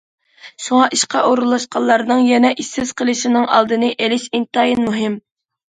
شۇڭا 0.67 0.87
ئىشقا 0.97 1.21
ئورۇنلاشقانلارنىڭ 1.27 2.23
يەنە 2.31 2.53
ئىشسىز 2.57 2.95
قېلىشىنىڭ 3.03 3.49
ئالدىنى 3.59 3.95
ئېلىش 4.01 4.31
ئىنتايىن 4.35 4.87
مۇھىم. 4.93 5.25